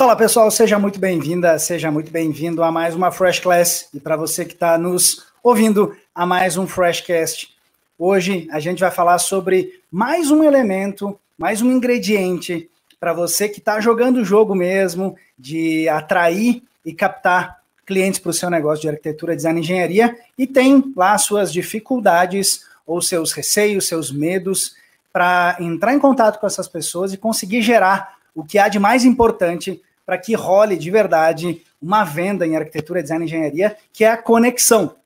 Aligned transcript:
Fala 0.00 0.16
pessoal, 0.16 0.50
seja 0.50 0.78
muito 0.78 0.98
bem-vinda, 0.98 1.58
seja 1.58 1.90
muito 1.90 2.10
bem-vindo 2.10 2.62
a 2.62 2.72
mais 2.72 2.94
uma 2.94 3.10
Fresh 3.10 3.40
Class 3.40 3.90
e 3.92 4.00
para 4.00 4.16
você 4.16 4.46
que 4.46 4.54
está 4.54 4.78
nos 4.78 5.26
ouvindo 5.42 5.94
a 6.14 6.24
mais 6.24 6.56
um 6.56 6.66
Freshcast. 6.66 7.54
Hoje 7.98 8.48
a 8.50 8.58
gente 8.58 8.80
vai 8.80 8.90
falar 8.90 9.18
sobre 9.18 9.78
mais 9.92 10.30
um 10.30 10.42
elemento, 10.42 11.20
mais 11.36 11.60
um 11.60 11.70
ingrediente 11.70 12.70
para 12.98 13.12
você 13.12 13.46
que 13.46 13.58
está 13.58 13.78
jogando 13.78 14.22
o 14.22 14.24
jogo 14.24 14.54
mesmo, 14.54 15.16
de 15.38 15.86
atrair 15.86 16.62
e 16.82 16.94
captar 16.94 17.58
clientes 17.84 18.20
para 18.20 18.30
o 18.30 18.32
seu 18.32 18.48
negócio 18.48 18.80
de 18.80 18.88
arquitetura, 18.88 19.36
design 19.36 19.60
e 19.60 19.62
engenharia 19.62 20.16
e 20.38 20.46
tem 20.46 20.94
lá 20.96 21.18
suas 21.18 21.52
dificuldades 21.52 22.64
ou 22.86 23.02
seus 23.02 23.32
receios, 23.32 23.86
seus 23.86 24.10
medos 24.10 24.74
para 25.12 25.58
entrar 25.60 25.92
em 25.92 25.98
contato 25.98 26.40
com 26.40 26.46
essas 26.46 26.68
pessoas 26.68 27.12
e 27.12 27.18
conseguir 27.18 27.60
gerar 27.60 28.18
o 28.34 28.42
que 28.42 28.58
há 28.58 28.66
de 28.66 28.78
mais 28.78 29.04
importante 29.04 29.82
para 30.10 30.18
que 30.18 30.34
role 30.34 30.76
de 30.76 30.90
verdade 30.90 31.62
uma 31.80 32.02
venda 32.02 32.44
em 32.44 32.56
arquitetura, 32.56 33.00
design 33.00 33.24
e 33.24 33.28
engenharia, 33.28 33.76
que 33.92 34.02
é 34.02 34.10
a 34.10 34.16
conexão. 34.16 34.96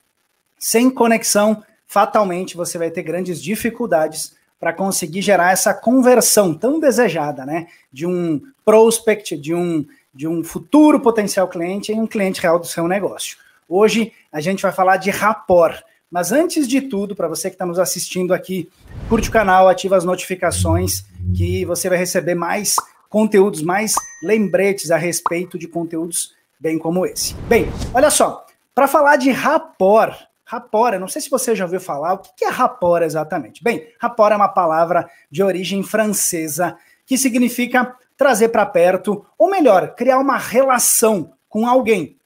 Sem 0.57 0.89
conexão, 0.89 1.63
fatalmente 1.85 2.57
você 2.57 2.75
vai 2.75 2.89
ter 2.89 3.03
grandes 3.03 3.39
dificuldades 3.39 4.33
para 4.59 4.73
conseguir 4.73 5.21
gerar 5.21 5.51
essa 5.51 5.75
conversão 5.75 6.55
tão 6.55 6.79
desejada, 6.79 7.45
né? 7.45 7.67
De 7.93 8.07
um 8.07 8.41
prospect, 8.65 9.37
de 9.37 9.53
um, 9.53 9.85
de 10.11 10.27
um 10.27 10.43
futuro 10.43 10.99
potencial 10.99 11.47
cliente 11.47 11.91
em 11.91 12.01
um 12.01 12.07
cliente 12.07 12.41
real 12.41 12.57
do 12.57 12.65
seu 12.65 12.87
negócio. 12.87 13.37
Hoje 13.69 14.11
a 14.31 14.41
gente 14.41 14.63
vai 14.63 14.71
falar 14.71 14.97
de 14.97 15.11
rapport. 15.11 15.83
Mas 16.09 16.31
antes 16.31 16.67
de 16.67 16.81
tudo, 16.81 17.15
para 17.15 17.27
você 17.27 17.51
que 17.51 17.55
está 17.55 17.65
nos 17.65 17.77
assistindo 17.77 18.33
aqui, 18.33 18.71
curte 19.07 19.29
o 19.29 19.31
canal, 19.31 19.69
ativa 19.69 19.97
as 19.97 20.03
notificações, 20.03 21.05
que 21.35 21.63
você 21.63 21.89
vai 21.89 21.97
receber 21.99 22.33
mais 22.33 22.75
conteúdos, 23.15 23.61
mais 23.61 23.95
lembretes 24.21 24.91
a 24.91 24.97
respeito 24.97 25.57
de 25.57 25.69
conteúdos 25.69 26.35
bem 26.59 26.77
como 26.77 27.05
esse. 27.05 27.33
Bem, 27.47 27.65
olha 27.93 28.09
só, 28.09 28.45
para 28.73 28.89
falar 28.89 29.15
de 29.15 29.31
rapport, 29.31 30.27
eu 30.91 30.99
não 30.99 31.07
sei 31.07 31.21
se 31.21 31.29
você 31.29 31.55
já 31.55 31.63
ouviu 31.63 31.79
falar, 31.79 32.15
o 32.15 32.17
que 32.17 32.43
é 32.43 32.49
rapport 32.49 33.01
exatamente? 33.03 33.63
Bem, 33.63 33.87
rapport 34.01 34.33
é 34.33 34.35
uma 34.35 34.49
palavra 34.49 35.09
de 35.31 35.41
origem 35.41 35.81
francesa 35.81 36.77
que 37.05 37.17
significa 37.17 37.95
trazer 38.17 38.49
para 38.49 38.65
perto, 38.65 39.25
ou 39.37 39.49
melhor, 39.49 39.95
criar 39.95 40.19
uma 40.19 40.37
relação 40.37 41.31
com 41.47 41.65
alguém. 41.65 42.17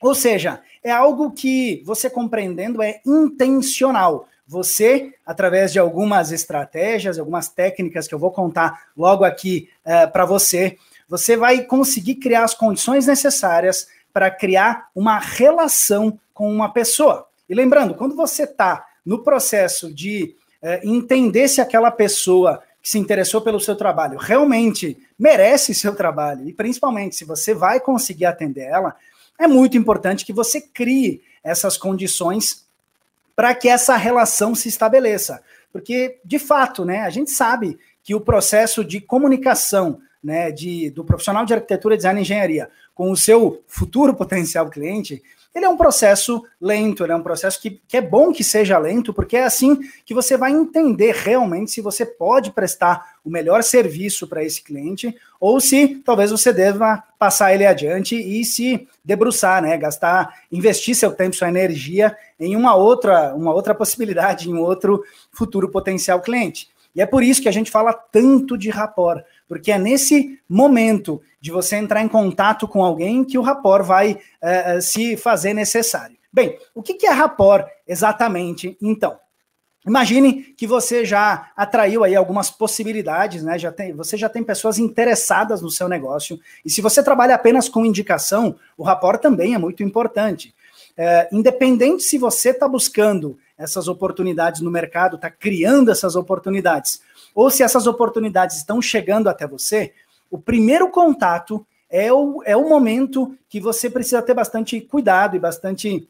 Ou 0.00 0.14
seja, 0.14 0.62
é 0.82 0.90
algo 0.90 1.32
que 1.32 1.82
você 1.84 2.08
compreendendo 2.08 2.82
é 2.82 3.02
intencional. 3.04 4.26
Você, 4.52 5.14
através 5.24 5.72
de 5.72 5.78
algumas 5.78 6.30
estratégias, 6.30 7.18
algumas 7.18 7.48
técnicas 7.48 8.06
que 8.06 8.14
eu 8.14 8.18
vou 8.18 8.30
contar 8.30 8.88
logo 8.94 9.24
aqui 9.24 9.70
uh, 9.86 10.12
para 10.12 10.26
você, 10.26 10.76
você 11.08 11.38
vai 11.38 11.62
conseguir 11.62 12.16
criar 12.16 12.44
as 12.44 12.52
condições 12.52 13.06
necessárias 13.06 13.88
para 14.12 14.30
criar 14.30 14.90
uma 14.94 15.18
relação 15.18 16.20
com 16.34 16.52
uma 16.52 16.70
pessoa. 16.70 17.26
E 17.48 17.54
lembrando, 17.54 17.94
quando 17.94 18.14
você 18.14 18.42
está 18.42 18.86
no 19.06 19.22
processo 19.22 19.90
de 19.90 20.36
uh, 20.62 20.86
entender 20.86 21.48
se 21.48 21.62
aquela 21.62 21.90
pessoa 21.90 22.62
que 22.82 22.90
se 22.90 22.98
interessou 22.98 23.40
pelo 23.40 23.58
seu 23.58 23.74
trabalho 23.74 24.18
realmente 24.18 24.98
merece 25.18 25.74
seu 25.74 25.94
trabalho, 25.94 26.46
e 26.46 26.52
principalmente 26.52 27.16
se 27.16 27.24
você 27.24 27.54
vai 27.54 27.80
conseguir 27.80 28.26
atender 28.26 28.64
ela, 28.64 28.94
é 29.38 29.46
muito 29.46 29.78
importante 29.78 30.26
que 30.26 30.32
você 30.32 30.60
crie 30.60 31.22
essas 31.42 31.78
condições 31.78 32.61
para 33.42 33.56
que 33.56 33.68
essa 33.68 33.96
relação 33.96 34.54
se 34.54 34.68
estabeleça. 34.68 35.42
Porque, 35.72 36.20
de 36.24 36.38
fato, 36.38 36.84
né, 36.84 37.00
a 37.00 37.10
gente 37.10 37.32
sabe 37.32 37.76
que 38.00 38.14
o 38.14 38.20
processo 38.20 38.84
de 38.84 39.00
comunicação 39.00 39.98
né, 40.22 40.52
de, 40.52 40.90
do 40.90 41.04
profissional 41.04 41.44
de 41.44 41.52
arquitetura, 41.52 41.96
design 41.96 42.20
e 42.20 42.22
engenharia 42.22 42.70
com 42.94 43.10
o 43.10 43.16
seu 43.16 43.60
futuro 43.66 44.14
potencial 44.14 44.70
cliente, 44.70 45.20
ele 45.54 45.66
é 45.66 45.68
um 45.68 45.76
processo 45.76 46.42
lento, 46.60 47.04
ele 47.04 47.12
é 47.12 47.16
um 47.16 47.22
processo 47.22 47.60
que, 47.60 47.80
que 47.86 47.96
é 47.96 48.00
bom 48.00 48.32
que 48.32 48.42
seja 48.42 48.78
lento, 48.78 49.12
porque 49.12 49.36
é 49.36 49.44
assim 49.44 49.78
que 50.04 50.14
você 50.14 50.36
vai 50.36 50.50
entender 50.50 51.14
realmente 51.14 51.70
se 51.70 51.80
você 51.80 52.06
pode 52.06 52.50
prestar 52.52 53.16
o 53.24 53.30
melhor 53.30 53.62
serviço 53.62 54.26
para 54.26 54.42
esse 54.42 54.62
cliente 54.62 55.14
ou 55.38 55.60
se 55.60 55.96
talvez 56.04 56.30
você 56.30 56.52
deva 56.52 57.02
passar 57.18 57.54
ele 57.54 57.66
adiante 57.66 58.16
e 58.16 58.44
se 58.44 58.88
debruçar, 59.04 59.62
né, 59.62 59.76
gastar, 59.76 60.42
investir 60.50 60.94
seu 60.94 61.12
tempo, 61.12 61.36
sua 61.36 61.48
energia 61.48 62.16
em 62.40 62.56
uma 62.56 62.74
outra, 62.74 63.34
uma 63.34 63.52
outra 63.52 63.74
possibilidade, 63.74 64.48
em 64.48 64.56
outro 64.56 65.04
futuro 65.30 65.68
potencial 65.68 66.20
cliente. 66.20 66.70
E 66.94 67.00
é 67.00 67.06
por 67.06 67.22
isso 67.22 67.40
que 67.40 67.48
a 67.48 67.52
gente 67.52 67.70
fala 67.70 67.92
tanto 67.92 68.56
de 68.58 68.68
rapport, 68.68 69.24
porque 69.52 69.70
é 69.70 69.76
nesse 69.76 70.40
momento 70.48 71.20
de 71.38 71.50
você 71.50 71.76
entrar 71.76 72.00
em 72.00 72.08
contato 72.08 72.66
com 72.66 72.82
alguém 72.82 73.22
que 73.22 73.36
o 73.36 73.42
rapport 73.42 73.84
vai 73.84 74.12
uh, 74.14 74.80
se 74.80 75.14
fazer 75.14 75.52
necessário. 75.52 76.16
Bem, 76.32 76.58
o 76.74 76.82
que 76.82 77.06
é 77.06 77.10
rapport 77.10 77.68
exatamente, 77.86 78.78
então? 78.80 79.18
Imagine 79.86 80.54
que 80.56 80.66
você 80.66 81.04
já 81.04 81.52
atraiu 81.54 82.02
aí 82.02 82.16
algumas 82.16 82.50
possibilidades, 82.50 83.42
né? 83.42 83.58
Já 83.58 83.70
tem, 83.70 83.92
você 83.92 84.16
já 84.16 84.30
tem 84.30 84.42
pessoas 84.42 84.78
interessadas 84.78 85.60
no 85.60 85.70
seu 85.70 85.86
negócio. 85.86 86.40
E 86.64 86.70
se 86.70 86.80
você 86.80 87.02
trabalha 87.02 87.34
apenas 87.34 87.68
com 87.68 87.84
indicação, 87.84 88.56
o 88.74 88.82
rapport 88.82 89.20
também 89.20 89.52
é 89.52 89.58
muito 89.58 89.82
importante. 89.82 90.54
É, 90.96 91.28
independente 91.30 92.04
se 92.04 92.16
você 92.16 92.52
está 92.52 92.66
buscando 92.66 93.36
essas 93.56 93.88
oportunidades 93.88 94.60
no 94.60 94.70
mercado, 94.70 95.16
está 95.16 95.30
criando 95.30 95.90
essas 95.90 96.16
oportunidades, 96.16 97.00
ou 97.34 97.50
se 97.50 97.62
essas 97.62 97.86
oportunidades 97.86 98.56
estão 98.56 98.80
chegando 98.80 99.28
até 99.28 99.46
você, 99.46 99.92
o 100.30 100.38
primeiro 100.38 100.90
contato 100.90 101.64
é 101.88 102.12
o, 102.12 102.42
é 102.44 102.56
o 102.56 102.68
momento 102.68 103.36
que 103.48 103.60
você 103.60 103.90
precisa 103.90 104.22
ter 104.22 104.34
bastante 104.34 104.80
cuidado 104.80 105.36
e 105.36 105.38
bastante 105.38 106.08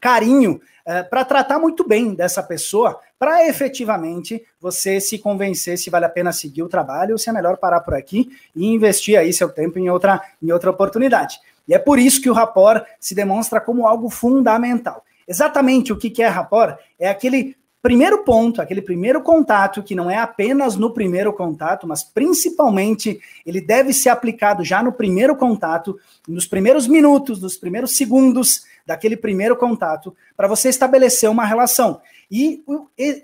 carinho 0.00 0.60
é, 0.84 1.02
para 1.02 1.24
tratar 1.24 1.58
muito 1.58 1.86
bem 1.86 2.14
dessa 2.14 2.42
pessoa, 2.42 3.00
para 3.18 3.46
efetivamente 3.46 4.44
você 4.60 5.00
se 5.00 5.18
convencer 5.18 5.78
se 5.78 5.88
vale 5.88 6.04
a 6.04 6.10
pena 6.10 6.32
seguir 6.32 6.62
o 6.62 6.68
trabalho 6.68 7.12
ou 7.12 7.18
se 7.18 7.30
é 7.30 7.32
melhor 7.32 7.56
parar 7.56 7.80
por 7.80 7.94
aqui 7.94 8.28
e 8.54 8.66
investir 8.66 9.18
aí 9.18 9.32
seu 9.32 9.48
tempo 9.48 9.78
em 9.78 9.88
outra, 9.88 10.20
em 10.42 10.50
outra 10.52 10.70
oportunidade. 10.70 11.38
E 11.66 11.72
é 11.72 11.78
por 11.78 11.98
isso 11.98 12.20
que 12.20 12.28
o 12.28 12.34
rapport 12.34 12.84
se 13.00 13.14
demonstra 13.14 13.60
como 13.60 13.86
algo 13.86 14.10
fundamental. 14.10 15.04
Exatamente 15.26 15.92
o 15.92 15.96
que 15.96 16.22
é 16.22 16.28
rapport? 16.28 16.78
É 16.98 17.08
aquele 17.08 17.56
primeiro 17.84 18.24
ponto, 18.24 18.62
aquele 18.62 18.80
primeiro 18.80 19.20
contato, 19.20 19.82
que 19.82 19.94
não 19.94 20.10
é 20.10 20.16
apenas 20.16 20.74
no 20.74 20.90
primeiro 20.90 21.34
contato, 21.34 21.86
mas 21.86 22.02
principalmente 22.02 23.20
ele 23.44 23.60
deve 23.60 23.92
ser 23.92 24.08
aplicado 24.08 24.64
já 24.64 24.82
no 24.82 24.90
primeiro 24.90 25.36
contato, 25.36 26.00
nos 26.26 26.46
primeiros 26.46 26.86
minutos, 26.88 27.42
nos 27.42 27.58
primeiros 27.58 27.94
segundos 27.94 28.64
daquele 28.86 29.18
primeiro 29.18 29.54
contato, 29.54 30.16
para 30.34 30.48
você 30.48 30.70
estabelecer 30.70 31.28
uma 31.28 31.44
relação. 31.44 32.00
E 32.30 32.64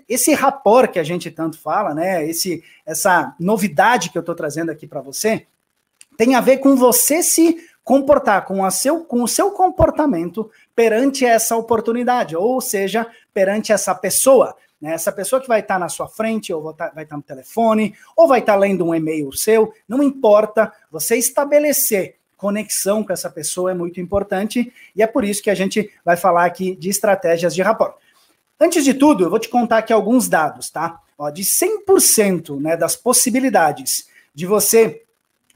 esse 0.07 0.31
rapport 0.35 0.91
que 0.91 0.99
a 0.99 1.03
gente 1.03 1.31
tanto 1.31 1.57
fala, 1.57 1.95
né, 1.95 2.23
esse, 2.27 2.63
essa 2.85 3.35
novidade 3.39 4.11
que 4.11 4.17
eu 4.17 4.21
estou 4.21 4.35
trazendo 4.35 4.69
aqui 4.69 4.85
para 4.85 5.01
você, 5.01 5.47
tem 6.17 6.35
a 6.35 6.41
ver 6.41 6.57
com 6.57 6.75
você 6.75 7.23
se 7.23 7.57
comportar 7.91 8.45
com, 8.45 8.63
a 8.63 8.71
seu, 8.71 9.03
com 9.03 9.21
o 9.21 9.27
seu 9.27 9.51
comportamento 9.51 10.49
perante 10.73 11.25
essa 11.25 11.57
oportunidade, 11.57 12.37
ou 12.37 12.61
seja, 12.61 13.05
perante 13.33 13.73
essa 13.73 13.93
pessoa. 13.93 14.55
Né? 14.81 14.93
Essa 14.93 15.11
pessoa 15.11 15.41
que 15.41 15.47
vai 15.49 15.59
estar 15.59 15.77
na 15.77 15.89
sua 15.89 16.07
frente, 16.07 16.53
ou 16.53 16.73
vai 16.73 17.03
estar 17.03 17.17
no 17.17 17.21
telefone, 17.21 17.93
ou 18.15 18.29
vai 18.29 18.39
estar 18.39 18.55
lendo 18.55 18.85
um 18.85 18.95
e-mail 18.95 19.33
seu, 19.33 19.73
não 19.89 20.01
importa, 20.01 20.71
você 20.89 21.17
estabelecer 21.17 22.15
conexão 22.37 23.03
com 23.03 23.11
essa 23.11 23.29
pessoa 23.29 23.71
é 23.71 23.73
muito 23.73 23.99
importante, 23.99 24.71
e 24.95 25.03
é 25.03 25.05
por 25.05 25.25
isso 25.25 25.43
que 25.43 25.49
a 25.49 25.55
gente 25.55 25.91
vai 26.05 26.15
falar 26.15 26.45
aqui 26.45 26.77
de 26.77 26.89
estratégias 26.89 27.53
de 27.53 27.61
rapport. 27.61 27.97
Antes 28.57 28.85
de 28.85 28.93
tudo, 28.93 29.25
eu 29.25 29.29
vou 29.29 29.37
te 29.37 29.49
contar 29.49 29.79
aqui 29.79 29.91
alguns 29.91 30.29
dados, 30.29 30.69
tá? 30.69 30.97
Ó, 31.17 31.29
de 31.29 31.43
100% 31.43 32.57
né, 32.57 32.77
das 32.77 32.95
possibilidades 32.95 34.07
de 34.33 34.45
você 34.45 35.03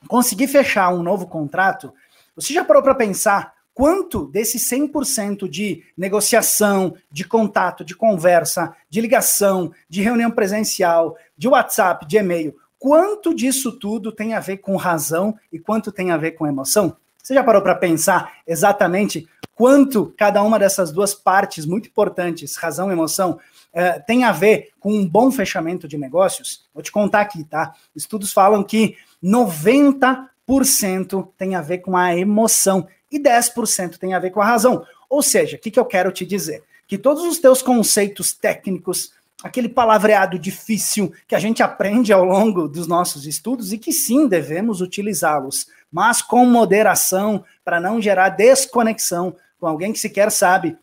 conseguir 0.09 0.47
fechar 0.47 0.94
um 0.94 1.01
novo 1.01 1.28
contrato, 1.28 1.94
você 2.36 2.54
já 2.54 2.64
parou 2.64 2.84
para 2.84 2.96
pensar 2.96 3.54
quanto 3.74 4.28
desse 4.28 4.58
100% 4.58 5.50
de 5.50 5.84
negociação, 5.98 6.96
de 7.12 7.26
contato, 7.26 7.84
de 7.84 7.96
conversa, 7.96 8.74
de 8.90 9.02
ligação, 9.02 9.72
de 9.90 10.02
reunião 10.02 10.32
presencial, 10.32 11.18
de 11.38 11.48
WhatsApp, 11.48 12.08
de 12.08 12.18
e-mail, 12.18 12.56
quanto 12.80 13.34
disso 13.34 13.74
tudo 13.74 14.12
tem 14.12 14.34
a 14.34 14.40
ver 14.40 14.58
com 14.58 14.76
razão 14.78 15.38
e 15.52 15.60
quanto 15.60 15.92
tem 15.92 16.12
a 16.12 16.18
ver 16.18 16.32
com 16.32 16.48
emoção? 16.48 16.96
Você 17.22 17.34
já 17.34 17.44
parou 17.44 17.62
para 17.62 17.76
pensar 17.76 18.34
exatamente 18.48 19.28
quanto 19.56 20.14
cada 20.18 20.44
uma 20.44 20.60
dessas 20.60 20.92
duas 20.92 21.14
partes 21.14 21.66
muito 21.66 21.90
importantes, 21.90 22.56
razão 22.56 22.90
e 22.90 22.94
emoção, 22.94 23.40
eh, 23.74 24.00
tem 24.00 24.24
a 24.24 24.32
ver 24.32 24.70
com 24.80 24.94
um 24.94 25.08
bom 25.08 25.32
fechamento 25.32 25.88
de 25.88 25.98
negócios? 25.98 26.66
Vou 26.74 26.84
te 26.84 26.92
contar 26.92 27.22
aqui, 27.22 27.44
tá? 27.44 27.74
Estudos 27.96 28.32
falam 28.32 28.64
que 28.64 28.96
90 29.22 30.30
10% 30.50 31.27
tem 31.38 31.56
a 31.56 31.62
ver 31.62 31.80
com 31.80 31.95
a 31.97 32.15
emoção 32.15 32.88
e 33.12 33.19
10% 33.19 33.97
tem 33.97 34.13
a 34.13 34.19
ver 34.19 34.31
com 34.31 34.42
a 34.42 34.45
razão. 34.45 34.86
Ou 35.09 35.21
seja, 35.21 35.57
o 35.57 35.59
que, 35.59 35.71
que 35.71 35.80
eu 35.80 35.86
quero 35.86 36.12
te 36.12 36.25
dizer? 36.25 36.63
Que 36.88 36.97
todos 36.97 37.24
os 37.24 37.39
teus 37.39 37.62
conceitos 37.62 38.33
técnicos, 38.33 39.12
aquele 39.44 39.69
palavreado 39.69 40.38
difícil 40.38 41.13
que 41.27 41.36
a 41.36 41.39
gente 41.39 41.63
aprende 41.63 42.13
ao 42.13 42.24
longo 42.24 42.68
dos 42.68 42.88
nossos 42.88 43.25
estudos 43.25 43.74
e 43.74 43.77
que 43.77 43.92
sim 43.92 44.27
devemos 44.27 44.81
utilizá-los, 44.81 45.68
mas 45.92 46.21
com 46.21 46.45
moderação 46.45 47.44
para 47.63 47.80
não 47.80 48.01
gerar 48.01 48.30
desconexão 48.30 49.36
com 49.59 49.68
alguém 49.68 49.94
que 49.94 50.00
sequer 50.00 50.31
sabe 50.31 50.77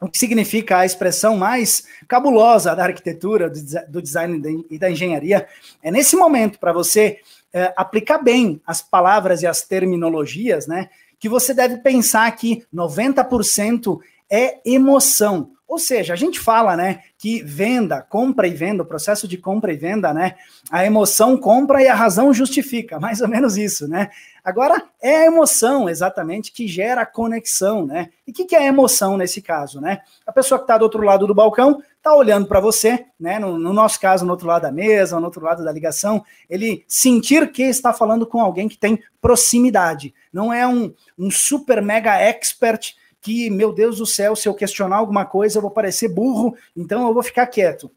o 0.00 0.08
que 0.08 0.18
significa 0.18 0.78
a 0.78 0.84
expressão 0.84 1.36
mais 1.36 1.84
cabulosa 2.08 2.74
da 2.74 2.82
arquitetura, 2.82 3.48
do 3.88 4.02
design 4.02 4.66
e 4.68 4.76
da 4.76 4.90
engenharia. 4.90 5.46
É 5.80 5.92
nesse 5.92 6.16
momento 6.16 6.58
para 6.58 6.72
você 6.72 7.20
é, 7.52 7.72
aplicar 7.76 8.18
bem 8.18 8.60
as 8.66 8.80
palavras 8.80 9.42
e 9.42 9.46
as 9.46 9.62
terminologias, 9.62 10.66
né? 10.66 10.88
Que 11.18 11.28
você 11.28 11.52
deve 11.52 11.78
pensar 11.78 12.30
que 12.32 12.64
90% 12.74 13.98
é 14.30 14.60
emoção. 14.64 15.50
Ou 15.72 15.78
seja, 15.78 16.12
a 16.12 16.16
gente 16.16 16.38
fala, 16.38 16.76
né, 16.76 17.00
que 17.16 17.42
venda, 17.42 18.02
compra 18.02 18.46
e 18.46 18.50
venda, 18.50 18.82
o 18.82 18.86
processo 18.86 19.26
de 19.26 19.38
compra 19.38 19.72
e 19.72 19.76
venda, 19.76 20.12
né, 20.12 20.34
a 20.70 20.84
emoção 20.84 21.34
compra 21.34 21.82
e 21.82 21.88
a 21.88 21.94
razão 21.94 22.30
justifica, 22.34 23.00
mais 23.00 23.22
ou 23.22 23.28
menos 23.28 23.56
isso, 23.56 23.88
né? 23.88 24.10
Agora, 24.44 24.84
é 25.00 25.22
a 25.22 25.24
emoção, 25.24 25.88
exatamente, 25.88 26.52
que 26.52 26.68
gera 26.68 27.00
a 27.00 27.06
conexão, 27.06 27.86
né? 27.86 28.10
E 28.26 28.32
o 28.32 28.34
que, 28.34 28.44
que 28.44 28.54
é 28.54 28.66
emoção 28.66 29.16
nesse 29.16 29.40
caso, 29.40 29.80
né? 29.80 30.00
A 30.26 30.32
pessoa 30.32 30.58
que 30.58 30.64
está 30.64 30.76
do 30.76 30.82
outro 30.82 31.02
lado 31.02 31.26
do 31.26 31.34
balcão 31.34 31.82
está 31.96 32.14
olhando 32.14 32.46
para 32.46 32.60
você, 32.60 33.06
né? 33.18 33.38
No, 33.38 33.58
no, 33.58 33.72
nosso 33.72 33.98
caso, 33.98 34.26
no 34.26 34.32
outro 34.32 34.48
lado 34.48 34.62
da 34.62 34.72
mesa, 34.72 35.18
no 35.18 35.24
outro 35.24 35.42
lado 35.42 35.64
da 35.64 35.72
ligação, 35.72 36.22
ele 36.50 36.84
sentir 36.86 37.50
que 37.50 37.62
está 37.62 37.94
falando 37.94 38.26
com 38.26 38.40
alguém 38.40 38.68
que 38.68 38.76
tem 38.76 39.02
proximidade. 39.22 40.12
Não 40.30 40.52
é 40.52 40.66
um, 40.66 40.92
um 41.18 41.30
super 41.30 41.80
mega 41.80 42.14
expert 42.20 42.94
que, 43.22 43.48
meu 43.48 43.72
Deus 43.72 43.98
do 43.98 44.06
céu, 44.06 44.34
se 44.34 44.48
eu 44.48 44.54
questionar 44.54 44.96
alguma 44.96 45.24
coisa, 45.24 45.56
eu 45.56 45.62
vou 45.62 45.70
parecer 45.70 46.08
burro, 46.08 46.56
então 46.76 47.06
eu 47.06 47.14
vou 47.14 47.22
ficar 47.22 47.46
quieto. 47.46 47.90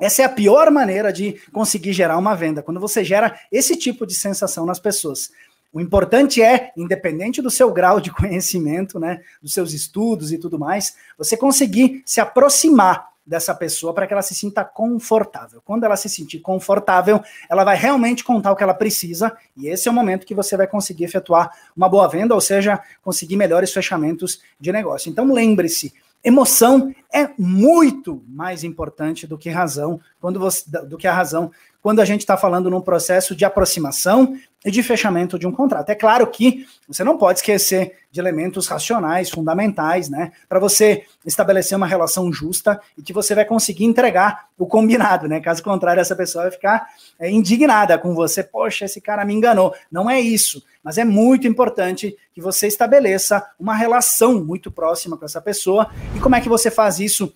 Essa 0.00 0.22
é 0.22 0.24
a 0.24 0.30
pior 0.30 0.70
maneira 0.70 1.12
de 1.12 1.34
conseguir 1.52 1.92
gerar 1.92 2.16
uma 2.16 2.34
venda, 2.34 2.62
quando 2.62 2.80
você 2.80 3.04
gera 3.04 3.38
esse 3.52 3.76
tipo 3.76 4.06
de 4.06 4.14
sensação 4.14 4.64
nas 4.64 4.80
pessoas. 4.80 5.30
O 5.72 5.80
importante 5.80 6.42
é, 6.42 6.72
independente 6.74 7.42
do 7.42 7.50
seu 7.50 7.70
grau 7.70 8.00
de 8.00 8.10
conhecimento, 8.10 8.98
né, 8.98 9.20
dos 9.42 9.52
seus 9.52 9.74
estudos 9.74 10.32
e 10.32 10.38
tudo 10.38 10.58
mais, 10.58 10.96
você 11.18 11.36
conseguir 11.36 12.02
se 12.06 12.18
aproximar 12.18 13.08
dessa 13.26 13.54
pessoa 13.54 13.92
para 13.92 14.06
que 14.06 14.12
ela 14.12 14.22
se 14.22 14.34
sinta 14.34 14.64
confortável. 14.64 15.60
Quando 15.64 15.84
ela 15.84 15.96
se 15.96 16.08
sentir 16.08 16.38
confortável, 16.38 17.20
ela 17.48 17.64
vai 17.64 17.76
realmente 17.76 18.22
contar 18.22 18.52
o 18.52 18.56
que 18.56 18.62
ela 18.62 18.74
precisa, 18.74 19.36
e 19.56 19.68
esse 19.68 19.88
é 19.88 19.90
o 19.90 19.94
momento 19.94 20.26
que 20.26 20.34
você 20.34 20.56
vai 20.56 20.66
conseguir 20.66 21.04
efetuar 21.04 21.50
uma 21.76 21.88
boa 21.88 22.06
venda, 22.08 22.34
ou 22.34 22.40
seja, 22.40 22.80
conseguir 23.02 23.36
melhores 23.36 23.72
fechamentos 23.72 24.40
de 24.60 24.70
negócio. 24.70 25.10
Então 25.10 25.32
lembre-se, 25.32 25.92
emoção 26.26 26.92
é 27.14 27.30
muito 27.38 28.22
mais 28.28 28.64
importante 28.64 29.26
do 29.26 29.38
que 29.38 29.48
razão, 29.48 30.00
quando 30.20 30.40
você, 30.40 30.64
do 30.84 30.98
que 30.98 31.06
a 31.06 31.14
razão 31.14 31.50
quando 31.86 32.00
a 32.00 32.04
gente 32.04 32.22
está 32.22 32.36
falando 32.36 32.68
num 32.68 32.80
processo 32.80 33.36
de 33.36 33.44
aproximação 33.44 34.36
e 34.64 34.72
de 34.72 34.82
fechamento 34.82 35.38
de 35.38 35.46
um 35.46 35.52
contrato. 35.52 35.88
É 35.88 35.94
claro 35.94 36.26
que 36.26 36.66
você 36.88 37.04
não 37.04 37.16
pode 37.16 37.38
esquecer 37.38 37.92
de 38.10 38.18
elementos 38.18 38.66
racionais, 38.66 39.30
fundamentais, 39.30 40.08
né, 40.08 40.32
para 40.48 40.58
você 40.58 41.04
estabelecer 41.24 41.76
uma 41.76 41.86
relação 41.86 42.32
justa 42.32 42.80
e 42.98 43.02
que 43.02 43.12
você 43.12 43.36
vai 43.36 43.44
conseguir 43.44 43.84
entregar 43.84 44.48
o 44.58 44.66
combinado, 44.66 45.28
né? 45.28 45.38
Caso 45.38 45.62
contrário, 45.62 46.00
essa 46.00 46.16
pessoa 46.16 46.42
vai 46.42 46.50
ficar 46.50 46.88
é, 47.20 47.30
indignada 47.30 47.96
com 47.96 48.16
você. 48.16 48.42
Poxa, 48.42 48.86
esse 48.86 49.00
cara 49.00 49.24
me 49.24 49.34
enganou. 49.34 49.72
Não 49.88 50.10
é 50.10 50.20
isso, 50.20 50.64
mas 50.86 50.98
é 50.98 51.04
muito 51.04 51.48
importante 51.48 52.16
que 52.32 52.40
você 52.40 52.68
estabeleça 52.68 53.44
uma 53.58 53.74
relação 53.74 54.44
muito 54.44 54.70
próxima 54.70 55.16
com 55.16 55.24
essa 55.24 55.40
pessoa. 55.40 55.90
E 56.14 56.20
como 56.20 56.36
é 56.36 56.40
que 56.40 56.48
você 56.48 56.70
faz 56.70 57.00
isso 57.00 57.34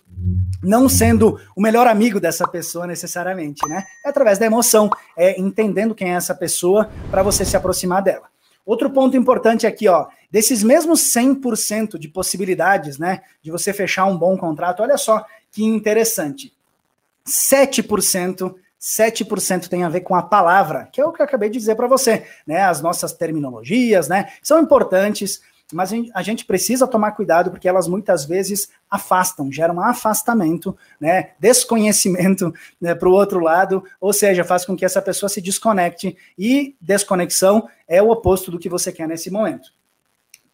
não 0.63 0.87
sendo 0.87 1.37
o 1.53 1.61
melhor 1.61 1.85
amigo 1.85 2.17
dessa 2.17 2.47
pessoa 2.47 2.87
necessariamente, 2.87 3.67
né? 3.67 3.83
É 4.05 4.09
através 4.09 4.39
da 4.39 4.45
emoção, 4.45 4.89
é 5.17 5.37
entendendo 5.37 5.93
quem 5.93 6.13
é 6.13 6.15
essa 6.15 6.33
pessoa 6.33 6.89
para 7.09 7.23
você 7.23 7.43
se 7.43 7.57
aproximar 7.57 8.01
dela. 8.01 8.29
Outro 8.65 8.89
ponto 8.89 9.17
importante 9.17 9.67
aqui, 9.67 9.85
ó, 9.89 10.07
desses 10.31 10.63
mesmos 10.63 11.01
100% 11.13 11.99
de 11.99 12.07
possibilidades, 12.07 12.97
né, 12.97 13.19
de 13.43 13.51
você 13.51 13.73
fechar 13.73 14.05
um 14.05 14.17
bom 14.17 14.37
contrato, 14.37 14.81
olha 14.81 14.97
só 14.97 15.25
que 15.51 15.61
interessante. 15.61 16.53
7% 17.27 18.55
7% 18.81 19.67
tem 19.67 19.83
a 19.83 19.89
ver 19.89 20.01
com 20.01 20.15
a 20.15 20.23
palavra, 20.23 20.89
que 20.91 20.99
é 20.99 21.05
o 21.05 21.11
que 21.11 21.21
eu 21.21 21.25
acabei 21.25 21.49
de 21.49 21.59
dizer 21.59 21.75
para 21.75 21.87
você, 21.87 22.25
né? 22.47 22.63
As 22.63 22.81
nossas 22.81 23.13
terminologias, 23.13 24.07
né? 24.07 24.31
São 24.41 24.59
importantes, 24.59 25.39
mas 25.71 25.91
a 26.13 26.21
gente 26.21 26.45
precisa 26.45 26.87
tomar 26.87 27.11
cuidado 27.11 27.51
porque 27.51 27.69
elas 27.69 27.87
muitas 27.87 28.25
vezes 28.25 28.69
afastam, 28.89 29.51
geram 29.51 29.79
afastamento, 29.79 30.75
né, 30.99 31.31
desconhecimento 31.39 32.53
né, 32.79 32.93
para 32.93 33.07
o 33.07 33.13
outro 33.13 33.39
lado, 33.39 33.83
ou 33.99 34.11
seja, 34.11 34.43
faz 34.43 34.65
com 34.65 34.75
que 34.75 34.83
essa 34.83 35.01
pessoa 35.01 35.29
se 35.29 35.41
desconecte 35.41 36.17
e 36.37 36.75
desconexão 36.81 37.69
é 37.87 38.01
o 38.01 38.09
oposto 38.09 38.51
do 38.51 38.59
que 38.59 38.67
você 38.67 38.91
quer 38.91 39.07
nesse 39.07 39.31
momento. 39.31 39.71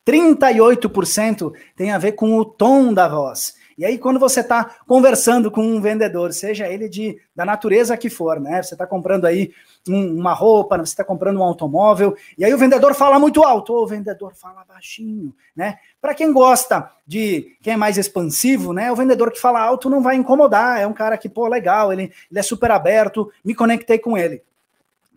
38% 0.06 1.52
tem 1.76 1.92
a 1.92 1.98
ver 1.98 2.14
com 2.14 2.38
o 2.38 2.46
tom 2.46 2.94
da 2.94 3.08
voz. 3.08 3.56
E 3.78 3.86
aí, 3.86 3.98
quando 4.00 4.20
você 4.20 4.40
está 4.40 4.78
conversando 4.88 5.52
com 5.52 5.62
um 5.62 5.80
vendedor, 5.80 6.34
seja 6.34 6.68
ele 6.68 6.90
de 6.90 7.20
da 7.36 7.46
natureza 7.46 7.96
que 7.96 8.10
for, 8.10 8.40
né? 8.40 8.64
Você 8.64 8.74
está 8.74 8.88
comprando 8.88 9.26
aí 9.26 9.54
um, 9.88 10.20
uma 10.20 10.34
roupa, 10.34 10.78
você 10.78 10.94
está 10.94 11.04
comprando 11.04 11.38
um 11.38 11.44
automóvel, 11.44 12.16
e 12.38 12.44
aí 12.44 12.52
o 12.52 12.58
vendedor 12.58 12.96
fala 12.96 13.20
muito 13.20 13.44
alto, 13.44 13.74
ou 13.74 13.84
o 13.84 13.88
vendedor 13.88 14.34
fala 14.34 14.66
baixinho, 14.68 15.32
né? 15.56 15.78
Para 16.02 16.16
quem 16.16 16.34
gosta 16.34 16.90
de 17.06 17.56
quem 17.62 17.74
é 17.74 17.78
mais 17.78 17.98
expansivo, 17.98 18.74
né? 18.74 18.92
O 18.92 18.96
vendedor 18.96 19.32
que 19.32 19.40
fala 19.40 19.62
alto 19.62 19.90
não 19.90 20.02
vai 20.02 20.16
incomodar, 20.16 20.82
é 20.82 20.88
um 20.88 20.94
cara 20.94 21.16
que, 21.16 21.30
pô, 21.30 21.48
legal, 21.48 21.94
ele, 21.94 22.12
ele 22.32 22.40
é 22.40 22.44
super 22.44 22.72
aberto, 22.72 23.32
me 23.46 23.54
conectei 23.54 24.00
com 24.00 24.18
ele. 24.18 24.42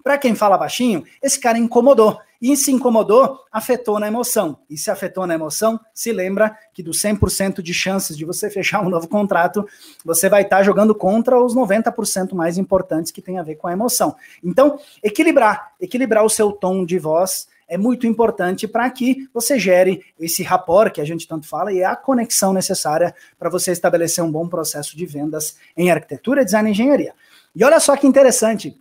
Para 0.02 0.18
quem 0.18 0.34
fala 0.34 0.58
baixinho, 0.58 1.04
esse 1.22 1.38
cara 1.38 1.58
incomodou. 1.58 2.18
E 2.42 2.56
se 2.56 2.72
incomodou, 2.72 3.38
afetou 3.52 4.00
na 4.00 4.06
emoção. 4.06 4.58
E 4.68 4.78
se 4.78 4.90
afetou 4.90 5.26
na 5.26 5.34
emoção, 5.34 5.78
se 5.92 6.10
lembra 6.10 6.56
que 6.72 6.82
dos 6.82 6.98
100% 6.98 7.60
de 7.60 7.74
chances 7.74 8.16
de 8.16 8.24
você 8.24 8.48
fechar 8.50 8.80
um 8.80 8.88
novo 8.88 9.06
contrato, 9.06 9.66
você 10.02 10.28
vai 10.28 10.42
estar 10.42 10.58
tá 10.58 10.62
jogando 10.62 10.94
contra 10.94 11.38
os 11.38 11.54
90% 11.54 12.32
mais 12.32 12.56
importantes 12.56 13.12
que 13.12 13.20
tem 13.20 13.38
a 13.38 13.42
ver 13.42 13.56
com 13.56 13.68
a 13.68 13.72
emoção. 13.72 14.16
Então, 14.42 14.78
equilibrar, 15.02 15.72
equilibrar 15.78 16.24
o 16.24 16.30
seu 16.30 16.50
tom 16.50 16.86
de 16.86 16.98
voz 16.98 17.46
é 17.68 17.78
muito 17.78 18.06
importante 18.06 18.66
para 18.66 18.90
que 18.90 19.28
você 19.32 19.56
gere 19.56 20.04
esse 20.18 20.42
rapport 20.42 20.92
que 20.92 21.00
a 21.00 21.04
gente 21.04 21.28
tanto 21.28 21.46
fala 21.46 21.72
e 21.72 21.80
é 21.80 21.84
a 21.84 21.94
conexão 21.94 22.52
necessária 22.52 23.14
para 23.38 23.48
você 23.48 23.70
estabelecer 23.70 24.24
um 24.24 24.32
bom 24.32 24.48
processo 24.48 24.96
de 24.96 25.06
vendas 25.06 25.56
em 25.76 25.88
arquitetura, 25.88 26.44
design 26.44 26.68
e 26.68 26.72
engenharia. 26.72 27.14
E 27.54 27.62
olha 27.62 27.78
só 27.78 27.96
que 27.96 28.08
interessante, 28.08 28.76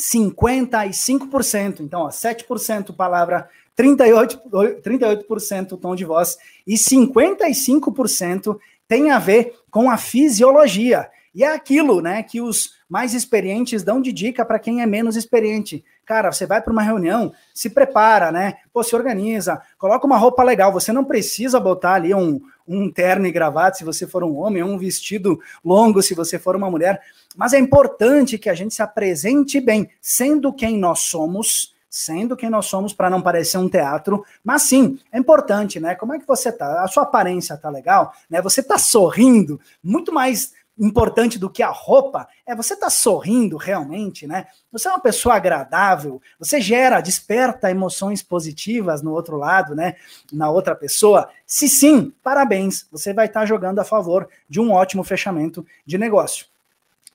55%. 0.00 1.80
Então, 1.80 2.00
ó, 2.02 2.08
7% 2.08 2.94
palavra, 2.94 3.48
38%, 3.78 4.40
38% 4.82 5.78
tom 5.78 5.94
de 5.94 6.04
voz 6.04 6.36
e 6.66 6.74
55% 6.74 8.58
tem 8.88 9.10
a 9.10 9.18
ver 9.18 9.54
com 9.70 9.90
a 9.90 9.96
fisiologia. 9.96 11.08
E 11.32 11.44
é 11.44 11.52
aquilo, 11.52 12.00
né, 12.00 12.22
que 12.22 12.40
os 12.40 12.74
mais 12.88 13.14
experientes 13.14 13.84
dão 13.84 14.00
de 14.00 14.12
dica 14.12 14.44
para 14.44 14.58
quem 14.58 14.82
é 14.82 14.86
menos 14.86 15.14
experiente. 15.16 15.84
Cara, 16.10 16.32
você 16.32 16.44
vai 16.44 16.60
para 16.60 16.72
uma 16.72 16.82
reunião, 16.82 17.32
se 17.54 17.70
prepara, 17.70 18.32
né? 18.32 18.54
Pô, 18.72 18.82
se 18.82 18.96
organiza, 18.96 19.62
coloca 19.78 20.04
uma 20.04 20.16
roupa 20.16 20.42
legal. 20.42 20.72
Você 20.72 20.92
não 20.92 21.04
precisa 21.04 21.60
botar 21.60 21.92
ali 21.92 22.12
um, 22.12 22.40
um 22.66 22.90
terno 22.90 23.28
e 23.28 23.30
gravata 23.30 23.76
se 23.76 23.84
você 23.84 24.08
for 24.08 24.24
um 24.24 24.36
homem, 24.38 24.60
um 24.60 24.76
vestido 24.76 25.38
longo 25.64 26.02
se 26.02 26.12
você 26.12 26.36
for 26.36 26.56
uma 26.56 26.68
mulher. 26.68 27.00
Mas 27.36 27.52
é 27.52 27.60
importante 27.60 28.38
que 28.38 28.50
a 28.50 28.54
gente 28.54 28.74
se 28.74 28.82
apresente 28.82 29.60
bem, 29.60 29.88
sendo 30.00 30.52
quem 30.52 30.76
nós 30.76 30.98
somos, 30.98 31.76
sendo 31.88 32.36
quem 32.36 32.50
nós 32.50 32.66
somos 32.66 32.92
para 32.92 33.08
não 33.08 33.22
parecer 33.22 33.58
um 33.58 33.68
teatro, 33.68 34.24
mas 34.42 34.62
sim, 34.62 34.98
é 35.12 35.18
importante, 35.18 35.78
né? 35.78 35.94
Como 35.94 36.12
é 36.12 36.18
que 36.18 36.26
você 36.26 36.50
tá? 36.50 36.82
A 36.82 36.88
sua 36.88 37.04
aparência 37.04 37.56
tá 37.56 37.70
legal, 37.70 38.12
né? 38.28 38.42
Você 38.42 38.64
tá 38.64 38.78
sorrindo, 38.78 39.60
muito 39.80 40.12
mais 40.12 40.54
importante 40.80 41.38
do 41.38 41.50
que 41.50 41.62
a 41.62 41.68
roupa 41.68 42.26
é 42.46 42.56
você 42.56 42.74
tá 42.74 42.88
sorrindo 42.88 43.58
realmente, 43.58 44.26
né? 44.26 44.46
Você 44.72 44.88
é 44.88 44.90
uma 44.90 45.00
pessoa 45.00 45.34
agradável, 45.34 46.20
você 46.38 46.60
gera, 46.60 47.00
desperta 47.00 47.70
emoções 47.70 48.22
positivas 48.22 49.02
no 49.02 49.12
outro 49.12 49.36
lado, 49.36 49.74
né? 49.74 49.96
Na 50.32 50.50
outra 50.50 50.74
pessoa. 50.74 51.28
Se 51.46 51.68
sim, 51.68 52.12
parabéns, 52.22 52.86
você 52.90 53.12
vai 53.12 53.26
estar 53.26 53.40
tá 53.40 53.46
jogando 53.46 53.78
a 53.78 53.84
favor 53.84 54.28
de 54.48 54.58
um 54.58 54.72
ótimo 54.72 55.04
fechamento 55.04 55.64
de 55.84 55.98
negócio. 55.98 56.46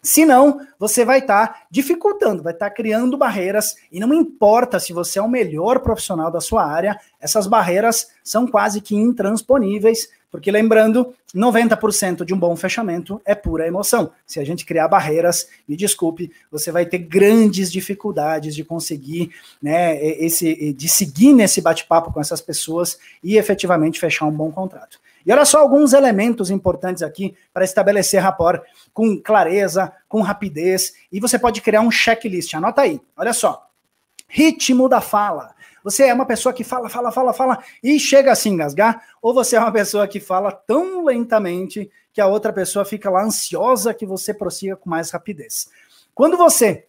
Se 0.06 0.24
não, 0.24 0.60
você 0.78 1.04
vai 1.04 1.18
estar 1.18 1.48
tá 1.48 1.62
dificultando, 1.72 2.44
vai 2.44 2.54
estar 2.54 2.70
tá 2.70 2.76
criando 2.76 3.18
barreiras, 3.18 3.76
e 3.92 4.00
não 4.00 4.14
importa 4.14 4.80
se 4.80 4.94
você 4.94 5.18
é 5.18 5.22
o 5.22 5.28
melhor 5.28 5.80
profissional 5.80 6.30
da 6.30 6.40
sua 6.40 6.64
área, 6.64 7.00
essas 7.20 7.48
barreiras 7.48 8.12
são 8.24 8.46
quase 8.46 8.82
que 8.82 8.96
intransponíveis, 8.96 10.08
porque 10.36 10.52
lembrando, 10.52 11.16
90% 11.34 12.26
de 12.26 12.34
um 12.34 12.38
bom 12.38 12.58
fechamento 12.58 13.22
é 13.24 13.34
pura 13.34 13.66
emoção. 13.66 14.12
Se 14.28 14.38
a 14.38 14.44
gente 14.44 14.66
criar 14.66 14.90
barreiras, 14.90 15.48
me 15.66 15.78
desculpe, 15.78 16.30
você 16.52 16.74
vai 16.74 16.86
ter 16.86 16.98
grandes 16.98 17.72
dificuldades 17.72 18.54
de 18.54 18.62
conseguir, 18.66 19.32
né, 19.62 19.98
esse, 19.98 20.74
de 20.74 20.90
seguir 20.90 21.32
nesse 21.32 21.62
bate-papo 21.62 22.12
com 22.12 22.20
essas 22.20 22.42
pessoas 22.42 23.00
e 23.24 23.38
efetivamente 23.38 23.98
fechar 23.98 24.26
um 24.26 24.32
bom 24.32 24.52
contrato. 24.52 25.00
E 25.26 25.32
olha 25.32 25.46
só 25.46 25.60
alguns 25.60 25.94
elementos 25.94 26.52
importantes 26.52 27.02
aqui 27.02 27.34
para 27.54 27.64
estabelecer 27.64 28.22
rapport 28.22 28.62
com 28.94 29.18
clareza, 29.18 29.94
com 30.10 30.20
rapidez, 30.20 30.96
e 31.10 31.22
você 31.22 31.40
pode 31.40 31.62
criar 31.62 31.80
um 31.80 31.90
checklist. 31.90 32.54
Anota 32.56 32.82
aí. 32.82 33.00
Olha 33.16 33.32
só. 33.32 33.70
Ritmo 34.28 34.90
da 34.90 35.00
fala. 35.00 35.55
Você 35.86 36.06
é 36.06 36.14
uma 36.16 36.26
pessoa 36.26 36.52
que 36.52 36.64
fala, 36.64 36.90
fala, 36.90 37.12
fala, 37.12 37.32
fala 37.32 37.64
e 37.84 38.00
chega 38.00 38.32
a 38.32 38.36
se 38.36 38.50
engasgar, 38.50 39.04
ou 39.22 39.36
você 39.36 39.56
é 39.56 39.60
uma 39.60 39.72
pessoa 39.72 40.08
que 40.08 40.20
fala 40.20 40.52
tão 40.52 41.06
lentamente 41.06 41.92
que 42.12 42.20
a 42.20 42.26
outra 42.26 42.52
pessoa 42.52 42.84
fica 42.84 43.08
lá 43.08 43.24
ansiosa 43.24 43.94
que 43.94 44.04
você 44.04 44.34
prossiga 44.34 44.76
com 44.76 44.90
mais 44.90 45.12
rapidez. 45.12 45.70
Quando 46.16 46.38
você 46.38 46.88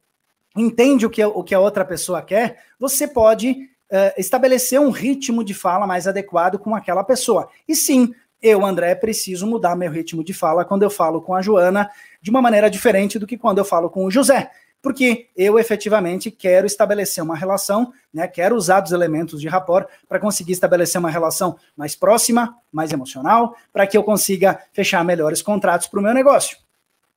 entende 0.57 1.05
o 1.05 1.11
que, 1.11 1.23
o 1.23 1.45
que 1.45 1.55
a 1.55 1.61
outra 1.61 1.85
pessoa 1.85 2.23
quer, 2.23 2.65
você 2.81 3.07
pode 3.07 3.51
uh, 3.51 4.15
estabelecer 4.17 4.81
um 4.81 4.89
ritmo 4.89 5.45
de 5.45 5.53
fala 5.53 5.87
mais 5.87 6.09
adequado 6.09 6.59
com 6.59 6.75
aquela 6.75 7.05
pessoa. 7.05 7.51
E 7.69 7.77
sim, 7.77 8.15
eu, 8.41 8.65
André, 8.65 8.95
preciso 8.95 9.47
mudar 9.47 9.77
meu 9.77 9.91
ritmo 9.91 10.25
de 10.25 10.33
fala 10.33 10.65
quando 10.65 10.85
eu 10.85 10.91
falo 10.91 11.21
com 11.21 11.35
a 11.35 11.43
Joana 11.43 11.91
de 12.23 12.31
uma 12.31 12.41
maneira 12.41 12.71
diferente 12.71 13.19
do 13.19 13.27
que 13.27 13.37
quando 13.37 13.59
eu 13.59 13.65
falo 13.65 13.91
com 13.91 14.07
o 14.07 14.11
José. 14.11 14.51
Porque 14.83 15.29
eu 15.37 15.59
efetivamente 15.59 16.31
quero 16.31 16.67
estabelecer 16.67 17.23
uma 17.23 17.37
relação, 17.37 17.93
né? 18.13 18.29
Quero 18.29 18.55
usar 18.55 18.81
dos 18.81 18.93
elementos 18.93 19.41
de 19.41 19.49
rapport 19.49 19.89
para 20.09 20.21
conseguir 20.21 20.53
estabelecer 20.53 20.99
uma 20.99 21.11
relação 21.11 21.59
mais 21.77 21.97
próxima, 21.97 22.57
mais 22.71 22.93
emocional, 22.93 23.57
para 23.73 23.87
que 23.87 23.97
eu 23.97 24.05
consiga 24.05 24.61
fechar 24.73 25.05
melhores 25.05 25.43
contratos 25.43 25.89
para 25.89 25.99
o 25.99 26.03
meu 26.03 26.15
negócio. 26.15 26.57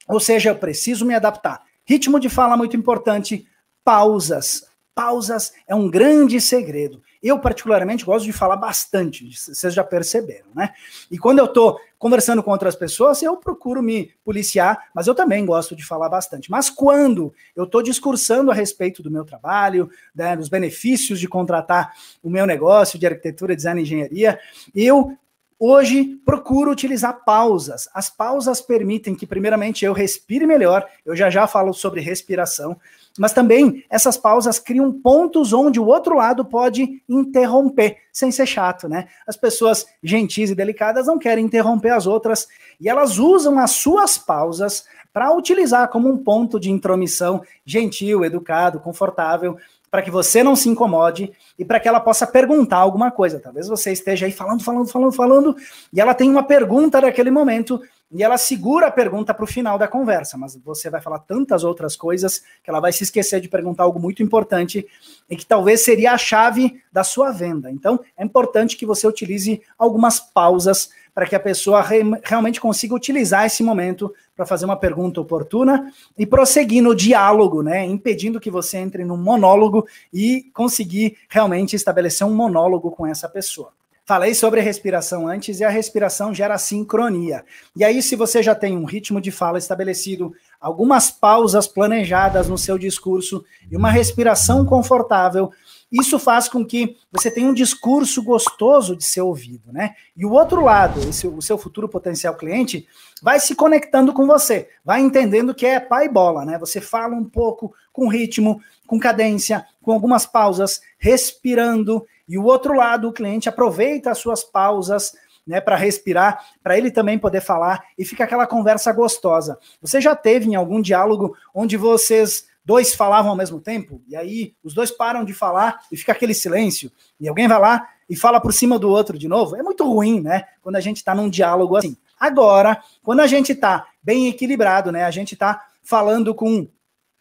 Ou 0.08 0.20
seja, 0.20 0.50
eu 0.50 0.56
preciso 0.56 1.06
me 1.06 1.14
adaptar. 1.14 1.62
Ritmo 1.86 2.20
de 2.20 2.30
fala 2.30 2.58
muito 2.58 2.76
importante, 2.76 3.48
pausas. 3.84 4.68
Pausas 4.96 5.54
é 5.68 5.76
um 5.76 5.90
grande 5.90 6.42
segredo. 6.42 7.02
Eu, 7.22 7.38
particularmente, 7.40 8.06
gosto 8.06 8.26
de 8.26 8.32
falar 8.32 8.56
bastante, 8.56 9.30
vocês 9.30 9.74
já 9.74 9.84
perceberam, 9.84 10.48
né? 10.56 10.72
E 11.12 11.18
quando 11.18 11.40
eu 11.40 11.46
estou 11.46 11.80
conversando 11.98 12.42
com 12.42 12.50
outras 12.50 12.78
pessoas, 12.78 13.22
eu 13.22 13.36
procuro 13.36 13.84
me 13.84 14.14
policiar, 14.24 14.90
mas 14.96 15.06
eu 15.06 15.14
também 15.14 15.46
gosto 15.46 15.76
de 15.76 15.86
falar 15.86 16.08
bastante. 16.08 16.50
Mas 16.50 16.70
quando 16.70 17.34
eu 17.54 17.66
estou 17.66 17.84
discursando 17.84 18.52
a 18.52 18.54
respeito 18.54 19.04
do 19.04 19.12
meu 19.12 19.26
trabalho, 19.26 19.90
né, 20.16 20.36
dos 20.38 20.48
benefícios 20.48 21.20
de 21.20 21.28
contratar 21.28 21.94
o 22.24 22.30
meu 22.30 22.46
negócio 22.46 22.98
de 22.98 23.06
arquitetura, 23.06 23.56
design 23.56 23.82
e 23.82 23.84
engenharia, 23.84 24.40
eu 24.74 25.18
Hoje 25.62 26.18
procuro 26.24 26.72
utilizar 26.72 27.26
pausas. 27.26 27.90
As 27.94 28.10
pausas 28.10 28.62
permitem 28.62 29.14
que, 29.14 29.28
primeiramente, 29.28 29.84
eu 29.84 29.92
respire 29.92 30.48
melhor. 30.48 30.88
Eu 31.06 31.18
já 31.18 31.30
já 31.30 31.46
falo 31.48 31.74
sobre 31.74 32.00
respiração, 32.00 32.78
mas 33.18 33.34
também 33.34 33.84
essas 33.90 34.16
pausas 34.16 34.58
criam 34.58 34.90
pontos 34.90 35.52
onde 35.52 35.78
o 35.78 35.86
outro 35.86 36.16
lado 36.16 36.46
pode 36.46 37.04
interromper, 37.10 37.98
sem 38.14 38.32
ser 38.32 38.46
chato, 38.46 38.88
né? 38.88 39.10
As 39.28 39.36
pessoas 39.36 39.86
gentis 40.02 40.50
e 40.50 40.56
delicadas 40.56 41.08
não 41.08 41.20
querem 41.20 41.44
interromper 41.44 41.92
as 41.92 42.08
outras 42.08 42.48
e 42.80 42.88
elas 42.88 43.18
usam 43.18 43.60
as 43.60 43.72
suas 43.72 44.18
pausas 44.18 44.86
para 45.12 45.36
utilizar 45.36 45.90
como 45.90 46.08
um 46.08 46.18
ponto 46.18 46.58
de 46.58 46.72
intromissão 46.72 47.42
gentil, 47.66 48.24
educado, 48.24 48.80
confortável 48.80 49.58
para 49.90 50.02
que 50.02 50.12
você 50.12 50.44
não 50.44 50.56
se 50.56 50.70
incomode 50.70 51.32
e 51.58 51.66
para 51.66 51.80
que 51.80 51.88
ela 51.88 52.00
possa 52.00 52.28
perguntar 52.28 52.78
alguma 52.78 53.12
coisa. 53.12 53.40
Talvez 53.40 53.68
você 53.68 53.92
esteja 53.92 54.26
aí 54.26 54.32
falando, 54.32 54.64
falando, 54.64 54.88
falando, 54.88 55.12
falando, 55.12 55.56
e 55.92 56.00
ela 56.00 56.14
tem 56.14 56.30
uma 56.30 56.44
pergunta 56.44 57.02
naquele 57.02 57.32
momento 57.32 57.82
e 58.12 58.24
ela 58.24 58.38
segura 58.38 58.88
a 58.88 58.92
pergunta 58.92 59.34
para 59.34 59.44
o 59.44 59.48
final 59.48 59.78
da 59.78 59.88
conversa, 59.88 60.38
mas 60.38 60.56
você 60.56 60.90
vai 60.90 61.00
falar 61.00 61.20
tantas 61.20 61.64
outras 61.64 61.96
coisas 61.96 62.40
que 62.64 62.70
ela 62.70 62.80
vai 62.80 62.92
se 62.92 63.04
esquecer 63.04 63.40
de 63.40 63.48
perguntar 63.48 63.84
algo 63.84 64.00
muito 64.00 64.24
importante 64.24 64.86
e 65.30 65.36
que 65.36 65.46
talvez 65.46 65.84
seria 65.84 66.14
a 66.14 66.18
chave 66.18 66.82
da 66.92 67.04
sua 67.04 67.32
venda. 67.32 67.70
Então, 67.70 68.00
é 68.18 68.26
importante 68.26 68.76
que 68.76 68.86
você 68.86 69.06
utilize 69.06 69.62
algumas 69.78 70.20
pausas 70.20 70.90
para 71.14 71.28
que 71.28 71.36
a 71.36 71.40
pessoa 71.40 71.82
re 71.82 72.02
realmente 72.24 72.60
consiga 72.60 72.96
utilizar 72.96 73.46
esse 73.46 73.62
momento 73.62 74.14
para 74.36 74.46
fazer 74.46 74.66
uma 74.66 74.78
pergunta 74.78 75.22
oportuna 75.22 75.92
e 76.18 76.26
prosseguir 76.26 76.82
no 76.82 76.96
diálogo, 76.96 77.62
né? 77.62 77.86
Impedindo 77.86 78.40
que 78.40 78.50
você 78.50 78.78
entre 78.78 79.04
num 79.04 79.18
monólogo 79.18 79.86
e 80.14 80.50
conseguir 80.54 81.18
realmente 81.28 81.76
estabelecer 81.76 82.26
um 82.26 82.34
monólogo 82.34 82.90
com 82.90 83.06
essa 83.06 83.28
pessoa. 83.28 83.72
Falei 84.10 84.34
sobre 84.34 84.60
respiração 84.60 85.28
antes 85.28 85.60
e 85.60 85.64
a 85.64 85.70
respiração 85.70 86.34
gera 86.34 86.58
sincronia. 86.58 87.46
E 87.76 87.84
aí, 87.84 88.02
se 88.02 88.16
você 88.16 88.42
já 88.42 88.56
tem 88.56 88.76
um 88.76 88.84
ritmo 88.84 89.22
de 89.22 89.30
fala 89.30 89.60
estabelecido, 89.60 90.34
algumas 90.60 91.12
pausas 91.12 91.68
planejadas 91.68 92.50
no 92.50 92.58
seu 92.58 92.76
discurso 92.76 93.46
e 93.70 93.78
uma 93.78 93.92
respiração 93.92 94.66
confortável, 94.66 95.52
isso 95.92 96.18
faz 96.18 96.50
com 96.50 96.66
que 96.66 96.98
você 97.12 97.30
tenha 97.30 97.48
um 97.48 97.54
discurso 97.54 98.24
gostoso 98.24 98.96
de 98.96 99.04
ser 99.04 99.22
ouvido, 99.22 99.72
né? 99.72 99.94
E 100.18 100.26
o 100.26 100.32
outro 100.32 100.64
lado, 100.64 101.00
esse, 101.08 101.28
o 101.28 101.40
seu 101.40 101.60
futuro 101.60 101.88
potencial 101.88 102.36
cliente, 102.36 102.88
vai 103.22 103.40
se 103.40 103.54
conectando 103.54 104.12
com 104.12 104.26
você, 104.26 104.70
vai 104.84 105.02
entendendo 105.02 105.54
que 105.54 105.68
é 105.68 105.80
pai 105.80 106.10
bola, 106.10 106.44
né? 106.46 106.58
Você 106.58 106.82
fala 106.82 107.16
um 107.16 107.26
pouco 107.26 107.76
com 107.94 108.08
ritmo, 108.08 108.60
com 108.88 109.00
cadência, 109.00 109.68
com 109.84 109.92
algumas 109.92 110.26
pausas, 110.26 110.82
respirando, 110.98 112.04
e 112.30 112.38
o 112.38 112.46
outro 112.46 112.74
lado, 112.74 113.10
o 113.10 113.12
cliente 113.12 113.50
aproveita 113.50 114.12
as 114.12 114.20
suas 114.20 114.44
pausas, 114.44 115.12
né, 115.46 115.60
para 115.60 115.76
respirar, 115.76 116.46
para 116.62 116.78
ele 116.78 116.92
também 116.92 117.18
poder 117.18 117.42
falar 117.42 117.84
e 117.98 118.06
fica 118.06 118.24
aquela 118.24 118.46
conversa 118.46 118.94
gostosa. 118.94 119.58
Você 119.82 120.00
já 120.00 120.16
teve 120.16 120.48
em 120.48 120.54
algum 120.54 120.80
diálogo 120.80 121.36
onde 121.54 121.76
vocês 121.76 122.48
dois 122.64 122.94
falavam 122.94 123.32
ao 123.32 123.38
mesmo 123.38 123.60
tempo, 123.60 124.00
e 124.08 124.16
aí 124.16 124.54
os 124.64 124.76
dois 124.76 124.92
param 124.92 125.26
de 125.26 125.34
falar 125.34 125.80
e 125.92 125.98
fica 125.98 126.12
aquele 126.12 126.36
silêncio, 126.36 126.92
e 127.20 127.28
alguém 127.28 127.48
vai 127.48 127.60
lá 127.60 127.88
e 128.08 128.16
fala 128.16 128.40
por 128.40 128.54
cima 128.54 128.78
do 128.78 128.90
outro 128.90 129.18
de 129.18 129.28
novo. 129.28 129.56
É 129.56 129.64
muito 129.64 129.84
ruim, 129.92 130.22
né? 130.22 130.44
Quando 130.62 130.76
a 130.76 130.80
gente 130.80 130.98
está 130.98 131.16
num 131.16 131.30
diálogo 131.30 131.76
assim. 131.76 131.98
Agora, 132.20 132.80
quando 133.02 133.22
a 133.22 133.28
gente 133.28 133.54
está 133.54 133.88
bem 134.04 134.28
equilibrado, 134.28 134.92
né? 134.92 135.06
A 135.06 135.12
gente 135.12 135.34
está 135.34 135.66
falando 135.82 136.36
com 136.36 136.68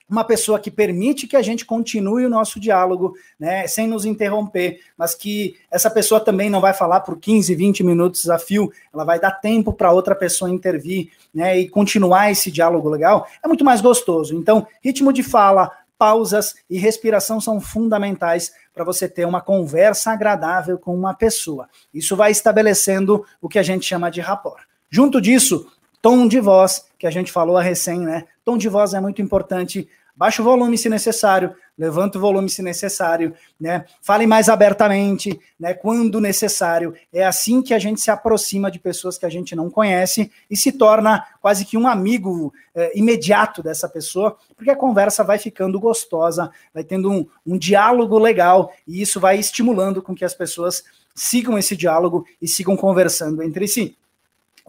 uma 0.08 0.24
pessoa 0.24 0.58
que 0.58 0.70
permite 0.70 1.26
que 1.26 1.36
a 1.36 1.42
gente 1.42 1.64
continue 1.64 2.24
o 2.24 2.30
nosso 2.30 2.58
diálogo, 2.58 3.14
né, 3.38 3.66
sem 3.66 3.86
nos 3.86 4.04
interromper, 4.04 4.80
mas 4.96 5.14
que 5.14 5.56
essa 5.70 5.90
pessoa 5.90 6.18
também 6.18 6.48
não 6.48 6.60
vai 6.60 6.72
falar 6.72 7.00
por 7.00 7.18
15, 7.18 7.54
20 7.54 7.84
minutos 7.84 8.30
a 8.30 8.38
fio, 8.38 8.72
ela 8.92 9.04
vai 9.04 9.20
dar 9.20 9.32
tempo 9.32 9.72
para 9.72 9.92
outra 9.92 10.14
pessoa 10.14 10.50
intervir, 10.50 11.10
né, 11.34 11.58
e 11.58 11.68
continuar 11.68 12.30
esse 12.30 12.50
diálogo 12.50 12.88
legal, 12.88 13.26
é 13.44 13.48
muito 13.48 13.64
mais 13.64 13.80
gostoso. 13.80 14.34
Então, 14.34 14.66
ritmo 14.82 15.12
de 15.12 15.22
fala, 15.22 15.70
pausas 15.98 16.54
e 16.70 16.78
respiração 16.78 17.40
são 17.40 17.60
fundamentais 17.60 18.52
para 18.72 18.84
você 18.84 19.08
ter 19.08 19.26
uma 19.26 19.40
conversa 19.40 20.12
agradável 20.12 20.78
com 20.78 20.94
uma 20.94 21.12
pessoa. 21.12 21.68
Isso 21.92 22.16
vai 22.16 22.30
estabelecendo 22.30 23.26
o 23.42 23.48
que 23.48 23.58
a 23.58 23.62
gente 23.62 23.84
chama 23.84 24.10
de 24.10 24.20
rapport. 24.20 24.62
Junto 24.88 25.20
disso, 25.20 25.70
tom 26.00 26.26
de 26.26 26.40
voz, 26.40 26.86
que 26.98 27.06
a 27.06 27.10
gente 27.10 27.32
falou 27.32 27.56
a 27.56 27.62
recém, 27.62 28.00
né? 28.00 28.24
Tom 28.44 28.56
de 28.56 28.68
voz 28.68 28.94
é 28.94 29.00
muito 29.00 29.20
importante 29.22 29.88
Baixa 30.18 30.42
o 30.42 30.44
volume 30.44 30.76
se 30.76 30.88
necessário, 30.88 31.54
levanta 31.78 32.18
o 32.18 32.20
volume 32.20 32.50
se 32.50 32.60
necessário, 32.60 33.32
né? 33.58 33.84
Fale 34.02 34.26
mais 34.26 34.48
abertamente, 34.48 35.38
né? 35.56 35.74
Quando 35.74 36.20
necessário. 36.20 36.92
É 37.12 37.24
assim 37.24 37.62
que 37.62 37.72
a 37.72 37.78
gente 37.78 38.00
se 38.00 38.10
aproxima 38.10 38.68
de 38.68 38.80
pessoas 38.80 39.16
que 39.16 39.24
a 39.24 39.28
gente 39.28 39.54
não 39.54 39.70
conhece 39.70 40.28
e 40.50 40.56
se 40.56 40.72
torna 40.72 41.24
quase 41.40 41.64
que 41.64 41.76
um 41.76 41.86
amigo 41.86 42.52
é, 42.74 42.98
imediato 42.98 43.62
dessa 43.62 43.88
pessoa, 43.88 44.36
porque 44.56 44.72
a 44.72 44.76
conversa 44.76 45.22
vai 45.22 45.38
ficando 45.38 45.78
gostosa, 45.78 46.50
vai 46.74 46.82
tendo 46.82 47.12
um, 47.12 47.24
um 47.46 47.56
diálogo 47.56 48.18
legal 48.18 48.72
e 48.88 49.00
isso 49.00 49.20
vai 49.20 49.38
estimulando 49.38 50.02
com 50.02 50.16
que 50.16 50.24
as 50.24 50.34
pessoas 50.34 50.82
sigam 51.14 51.56
esse 51.56 51.76
diálogo 51.76 52.26
e 52.42 52.48
sigam 52.48 52.76
conversando 52.76 53.40
entre 53.40 53.68
si. 53.68 53.96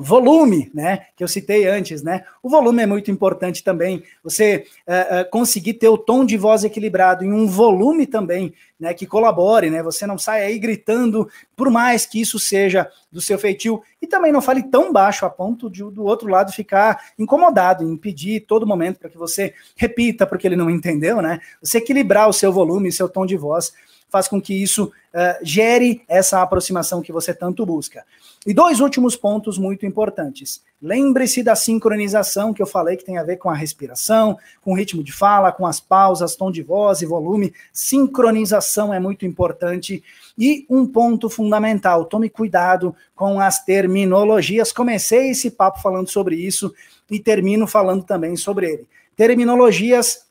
Volume, 0.02 0.72
né, 0.74 1.08
que 1.14 1.22
eu 1.22 1.28
citei 1.28 1.68
antes, 1.68 2.02
né? 2.02 2.24
O 2.42 2.50
volume 2.50 2.82
é 2.82 2.86
muito 2.86 3.12
importante 3.12 3.62
também. 3.62 4.02
Você 4.24 4.66
é, 4.88 5.20
é, 5.20 5.24
conseguir 5.26 5.74
ter 5.74 5.90
o 5.90 5.98
tom 5.98 6.24
de 6.24 6.38
voz 6.38 6.64
equilibrado 6.64 7.26
em 7.26 7.34
um 7.34 7.46
volume 7.46 8.08
também, 8.08 8.54
né, 8.80 8.94
que 8.94 9.06
colabore, 9.06 9.70
né? 9.70 9.84
Você 9.84 10.08
não 10.08 10.18
sai 10.18 10.46
aí 10.46 10.58
gritando, 10.58 11.30
por 11.54 11.70
mais 11.70 12.06
que 12.06 12.22
isso 12.22 12.40
seja 12.40 12.90
do 13.12 13.20
seu 13.20 13.38
feitio, 13.38 13.82
e 14.02 14.08
também 14.08 14.32
não 14.32 14.42
fale 14.42 14.64
tão 14.64 14.94
baixo 14.94 15.26
a 15.26 15.30
ponto 15.30 15.70
de 15.70 15.84
do 15.84 16.06
outro 16.06 16.30
lado 16.30 16.54
ficar 16.54 17.12
incomodado, 17.18 17.84
impedir 17.84 18.42
todo 18.42 18.66
momento 18.66 19.00
para 19.00 19.10
que 19.10 19.18
você 19.18 19.54
repita 19.76 20.26
porque 20.26 20.48
ele 20.48 20.56
não 20.56 20.70
entendeu, 20.70 21.22
né? 21.22 21.42
Você 21.62 21.80
equilibrar 21.80 22.30
o 22.30 22.34
seu 22.34 22.54
volume, 22.54 22.90
seu 22.90 23.10
tom 23.10 23.26
de 23.26 23.36
voz 23.36 23.74
faz 24.10 24.28
com 24.28 24.42
que 24.42 24.54
isso 24.54 24.86
uh, 24.86 25.44
gere 25.44 26.02
essa 26.08 26.42
aproximação 26.42 27.02
que 27.02 27.12
você 27.12 27.34
tanto 27.34 27.66
busca. 27.66 28.04
E 28.46 28.54
dois 28.54 28.80
últimos 28.80 29.16
pontos 29.16 29.58
muito 29.58 29.86
importantes. 29.86 30.64
Lembre-se 30.82 31.44
da 31.44 31.56
sincronização 31.56 32.54
que 32.54 32.62
eu 32.62 32.66
falei 32.66 32.96
que 32.96 33.04
tem 33.04 33.18
a 33.18 33.24
ver 33.24 33.36
com 33.36 33.50
a 33.50 33.54
respiração, 33.54 34.38
com 34.62 34.72
o 34.72 34.76
ritmo 34.76 35.04
de 35.04 35.12
fala, 35.12 35.52
com 35.52 35.68
as 35.68 35.80
pausas, 35.82 36.38
tom 36.38 36.50
de 36.50 36.64
voz 36.64 37.02
e 37.02 37.06
volume. 37.06 37.54
Sincronização 37.74 38.94
é 38.94 39.00
muito 39.00 39.26
importante. 39.26 40.02
E 40.38 40.66
um 40.70 40.88
ponto 40.88 41.30
fundamental: 41.30 42.06
tome 42.06 42.30
cuidado 42.30 42.96
com 43.14 43.42
as 43.42 43.64
terminologias. 43.64 44.72
Comecei 44.72 45.32
esse 45.32 45.52
papo 45.52 45.82
falando 45.82 46.08
sobre 46.08 46.38
isso 46.38 46.74
e 47.12 47.20
termino 47.20 47.68
falando 47.68 48.04
também 48.04 48.38
sobre 48.38 48.72
ele. 48.72 48.88
Terminologias 49.18 50.30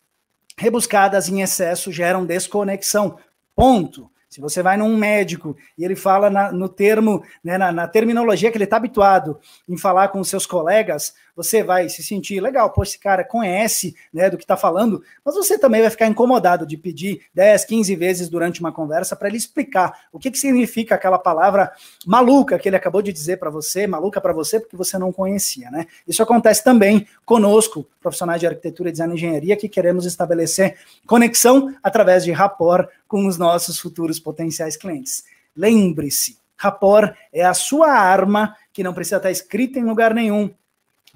rebuscadas 0.56 1.28
em 1.28 1.42
excesso 1.42 1.92
geram 1.92 2.24
desconexão. 2.24 3.18
Ponto. 3.58 4.08
Se 4.28 4.40
você 4.40 4.62
vai 4.62 4.76
num 4.76 4.96
médico 4.96 5.56
e 5.76 5.84
ele 5.84 5.96
fala 5.96 6.30
na, 6.30 6.52
no 6.52 6.68
termo, 6.68 7.24
né, 7.42 7.58
na, 7.58 7.72
na, 7.72 7.88
terminologia 7.88 8.52
que 8.52 8.56
ele 8.56 8.62
está 8.62 8.76
habituado 8.76 9.36
em 9.68 9.76
falar 9.76 10.10
com 10.10 10.22
seus 10.22 10.46
colegas, 10.46 11.12
você 11.38 11.62
vai 11.62 11.88
se 11.88 12.02
sentir 12.02 12.40
legal, 12.40 12.68
pô, 12.72 12.82
esse 12.82 12.98
cara 12.98 13.22
conhece 13.22 13.94
né, 14.12 14.28
do 14.28 14.36
que 14.36 14.42
está 14.42 14.56
falando, 14.56 15.04
mas 15.24 15.36
você 15.36 15.56
também 15.56 15.80
vai 15.80 15.88
ficar 15.88 16.08
incomodado 16.08 16.66
de 16.66 16.76
pedir 16.76 17.20
10, 17.32 17.64
15 17.64 17.94
vezes 17.94 18.28
durante 18.28 18.58
uma 18.58 18.72
conversa 18.72 19.14
para 19.14 19.28
ele 19.28 19.36
explicar 19.36 20.08
o 20.12 20.18
que, 20.18 20.32
que 20.32 20.38
significa 20.38 20.96
aquela 20.96 21.16
palavra 21.16 21.70
maluca 22.04 22.58
que 22.58 22.68
ele 22.68 22.74
acabou 22.74 23.00
de 23.00 23.12
dizer 23.12 23.36
para 23.36 23.50
você, 23.50 23.86
maluca 23.86 24.20
para 24.20 24.32
você, 24.32 24.58
porque 24.58 24.76
você 24.76 24.98
não 24.98 25.12
conhecia, 25.12 25.70
né? 25.70 25.86
Isso 26.08 26.24
acontece 26.24 26.64
também 26.64 27.06
conosco, 27.24 27.86
profissionais 28.00 28.40
de 28.40 28.48
arquitetura, 28.48 28.90
design 28.90 29.14
e 29.14 29.16
engenharia, 29.16 29.56
que 29.56 29.68
queremos 29.68 30.06
estabelecer 30.06 30.76
conexão 31.06 31.72
através 31.84 32.24
de 32.24 32.32
rapport 32.32 32.88
com 33.06 33.28
os 33.28 33.38
nossos 33.38 33.78
futuros 33.78 34.18
potenciais 34.18 34.76
clientes. 34.76 35.22
Lembre-se, 35.54 36.36
rapport 36.56 37.14
é 37.32 37.44
a 37.44 37.54
sua 37.54 37.92
arma 37.92 38.56
que 38.72 38.82
não 38.82 38.92
precisa 38.92 39.18
estar 39.18 39.30
escrita 39.30 39.78
em 39.78 39.84
lugar 39.84 40.12
nenhum. 40.12 40.52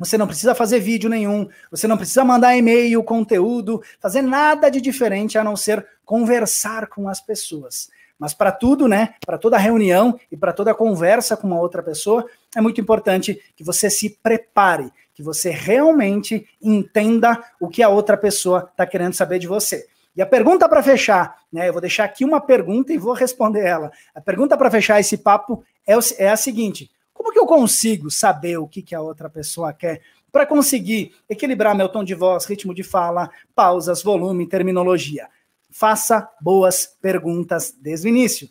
Você 0.04 0.18
não 0.18 0.26
precisa 0.26 0.52
fazer 0.52 0.80
vídeo 0.80 1.08
nenhum, 1.08 1.48
você 1.70 1.86
não 1.86 1.96
precisa 1.96 2.24
mandar 2.24 2.56
e-mail, 2.56 3.04
conteúdo, 3.04 3.80
fazer 4.00 4.20
nada 4.20 4.68
de 4.68 4.80
diferente 4.80 5.38
a 5.38 5.44
não 5.44 5.54
ser 5.54 5.86
conversar 6.04 6.88
com 6.88 7.08
as 7.08 7.20
pessoas. 7.20 7.88
Mas 8.18 8.34
para 8.34 8.50
tudo, 8.50 8.88
né, 8.88 9.14
para 9.24 9.38
toda 9.38 9.56
reunião 9.56 10.18
e 10.30 10.36
para 10.36 10.52
toda 10.52 10.74
conversa 10.74 11.36
com 11.36 11.46
uma 11.46 11.60
outra 11.60 11.84
pessoa, 11.84 12.26
é 12.56 12.60
muito 12.60 12.80
importante 12.80 13.40
que 13.54 13.62
você 13.62 13.88
se 13.88 14.10
prepare, 14.10 14.90
que 15.14 15.22
você 15.22 15.50
realmente 15.50 16.48
entenda 16.60 17.40
o 17.60 17.68
que 17.68 17.80
a 17.80 17.88
outra 17.88 18.16
pessoa 18.16 18.68
está 18.72 18.84
querendo 18.84 19.14
saber 19.14 19.38
de 19.38 19.46
você. 19.46 19.86
E 20.16 20.20
a 20.20 20.26
pergunta 20.26 20.68
para 20.68 20.82
fechar, 20.82 21.36
né? 21.52 21.68
Eu 21.68 21.72
vou 21.72 21.80
deixar 21.80 22.04
aqui 22.04 22.24
uma 22.24 22.40
pergunta 22.40 22.92
e 22.92 22.98
vou 22.98 23.14
responder 23.14 23.64
ela. 23.64 23.92
A 24.12 24.20
pergunta 24.20 24.58
para 24.58 24.70
fechar 24.70 24.98
esse 24.98 25.16
papo 25.16 25.64
é, 25.86 25.94
é, 26.18 26.28
a 26.28 26.36
seguinte: 26.36 26.90
como 27.22 27.32
que 27.32 27.38
eu 27.38 27.46
consigo 27.46 28.10
saber 28.10 28.56
o 28.58 28.66
que, 28.66 28.82
que 28.82 28.96
a 28.96 29.00
outra 29.00 29.30
pessoa 29.30 29.72
quer 29.72 30.02
para 30.32 30.44
conseguir 30.44 31.14
equilibrar 31.30 31.72
meu 31.72 31.88
tom 31.88 32.02
de 32.02 32.14
voz, 32.14 32.44
ritmo 32.44 32.74
de 32.74 32.82
fala, 32.82 33.30
pausas, 33.54 34.02
volume, 34.02 34.48
terminologia? 34.48 35.28
Faça 35.70 36.28
boas 36.40 36.84
perguntas 37.00 37.72
desde 37.80 38.08
o 38.08 38.10
início. 38.10 38.48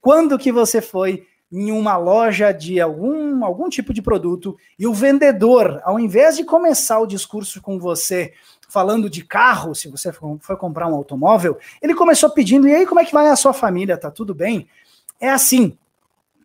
Quando 0.00 0.38
que 0.38 0.50
você 0.50 0.80
foi 0.80 1.26
em 1.52 1.70
uma 1.70 1.98
loja 1.98 2.50
de 2.50 2.80
algum, 2.80 3.44
algum 3.44 3.68
tipo 3.68 3.92
de 3.92 4.00
produto 4.00 4.56
e 4.78 4.86
o 4.86 4.94
vendedor, 4.94 5.82
ao 5.84 6.00
invés 6.00 6.34
de 6.36 6.44
começar 6.44 6.98
o 7.00 7.06
discurso 7.06 7.60
com 7.60 7.78
você 7.78 8.32
falando 8.70 9.10
de 9.10 9.22
carro, 9.22 9.74
se 9.74 9.88
você 9.88 10.10
for 10.12 10.56
comprar 10.56 10.88
um 10.88 10.94
automóvel, 10.94 11.58
ele 11.82 11.94
começou 11.94 12.30
pedindo: 12.30 12.66
e 12.66 12.74
aí, 12.74 12.86
como 12.86 13.00
é 13.00 13.04
que 13.04 13.12
vai 13.12 13.28
a 13.28 13.36
sua 13.36 13.52
família? 13.52 13.98
Tá 13.98 14.10
tudo 14.10 14.34
bem? 14.34 14.66
É 15.20 15.30
assim, 15.30 15.76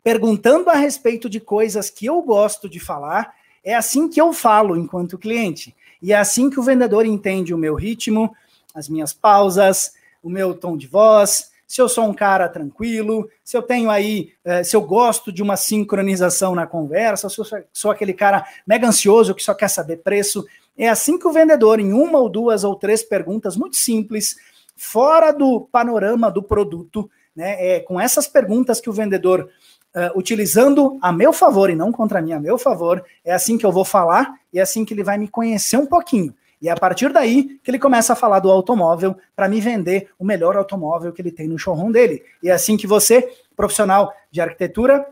perguntando 0.03 0.69
a 0.69 0.75
respeito 0.75 1.29
de 1.29 1.39
coisas 1.39 1.89
que 1.89 2.05
eu 2.05 2.21
gosto 2.21 2.69
de 2.69 2.79
falar, 2.79 3.33
é 3.63 3.75
assim 3.75 4.07
que 4.07 4.19
eu 4.19 4.31
falo 4.33 4.77
enquanto 4.77 5.17
cliente. 5.17 5.75
E 6.01 6.13
é 6.13 6.17
assim 6.17 6.49
que 6.49 6.59
o 6.59 6.63
vendedor 6.63 7.05
entende 7.05 7.53
o 7.53 7.57
meu 7.57 7.75
ritmo, 7.75 8.33
as 8.73 8.87
minhas 8.87 9.13
pausas, 9.13 9.93
o 10.23 10.29
meu 10.29 10.53
tom 10.53 10.77
de 10.77 10.87
voz, 10.87 11.51
se 11.69 11.79
eu 11.79 11.87
sou 11.87 12.05
um 12.05 12.13
cara 12.15 12.49
tranquilo, 12.49 13.29
se 13.43 13.55
eu 13.55 13.61
tenho 13.61 13.91
aí, 13.91 14.33
eh, 14.43 14.63
se 14.63 14.75
eu 14.75 14.81
gosto 14.81 15.31
de 15.31 15.43
uma 15.43 15.55
sincronização 15.55 16.55
na 16.55 16.65
conversa, 16.65 17.29
se 17.29 17.39
eu 17.39 17.45
sou 17.71 17.91
aquele 17.91 18.11
cara 18.11 18.43
mega 18.65 18.87
ansioso 18.87 19.35
que 19.35 19.43
só 19.43 19.53
quer 19.53 19.67
saber 19.67 19.97
preço. 19.97 20.43
É 20.75 20.89
assim 20.89 21.19
que 21.19 21.27
o 21.27 21.31
vendedor, 21.31 21.79
em 21.79 21.93
uma 21.93 22.17
ou 22.17 22.27
duas 22.27 22.63
ou 22.63 22.75
três 22.75 23.03
perguntas 23.03 23.55
muito 23.55 23.75
simples, 23.75 24.35
fora 24.75 25.31
do 25.31 25.61
panorama 25.71 26.31
do 26.31 26.41
produto, 26.41 27.07
né, 27.35 27.75
é 27.75 27.79
com 27.81 28.01
essas 28.01 28.27
perguntas 28.27 28.81
que 28.81 28.89
o 28.89 28.93
vendedor, 28.93 29.47
uh, 29.95 30.17
utilizando 30.17 30.97
a 31.01 31.11
meu 31.11 31.33
favor 31.33 31.69
e 31.69 31.75
não 31.75 31.91
contra 31.91 32.21
mim, 32.21 32.33
a 32.33 32.39
meu 32.39 32.57
favor, 32.57 33.03
é 33.23 33.31
assim 33.31 33.57
que 33.57 33.65
eu 33.65 33.71
vou 33.71 33.85
falar 33.85 34.35
e 34.51 34.59
é 34.59 34.61
assim 34.61 34.85
que 34.85 34.93
ele 34.93 35.03
vai 35.03 35.17
me 35.17 35.27
conhecer 35.27 35.77
um 35.77 35.85
pouquinho. 35.85 36.33
E 36.61 36.67
é 36.67 36.71
a 36.71 36.75
partir 36.75 37.11
daí 37.13 37.59
que 37.63 37.71
ele 37.71 37.79
começa 37.79 38.13
a 38.13 38.15
falar 38.15 38.39
do 38.39 38.51
automóvel 38.51 39.15
para 39.35 39.47
me 39.47 39.61
vender 39.61 40.09
o 40.19 40.25
melhor 40.25 40.57
automóvel 40.57 41.13
que 41.13 41.21
ele 41.21 41.31
tem 41.31 41.47
no 41.47 41.57
showroom 41.57 41.91
dele. 41.91 42.21
E 42.43 42.49
é 42.49 42.51
assim 42.51 42.75
que 42.75 42.85
você, 42.85 43.31
profissional 43.55 44.13
de 44.29 44.41
arquitetura, 44.41 45.05